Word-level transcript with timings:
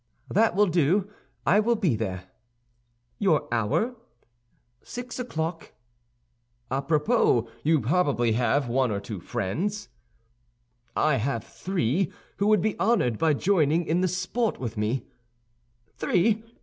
"That 0.31 0.55
will 0.55 0.65
do; 0.65 1.11
I 1.45 1.59
will 1.59 1.75
be 1.75 1.95
there." 1.95 2.23
"Your 3.19 3.47
hour?" 3.53 3.95
"Six 4.81 5.19
o'clock." 5.19 5.73
"A 6.71 6.81
propos, 6.81 7.47
you 7.63 7.75
have 7.81 7.85
probably 7.87 8.35
one 8.35 8.89
or 8.89 8.99
two 8.99 9.19
friends?" 9.19 9.89
"I 10.95 11.17
have 11.17 11.43
three, 11.43 12.11
who 12.37 12.47
would 12.47 12.61
be 12.61 12.79
honored 12.79 13.19
by 13.19 13.35
joining 13.35 13.85
in 13.85 14.01
the 14.01 14.07
sport 14.07 14.59
with 14.59 14.75
me." 14.75 15.05
"Three? 15.97 16.41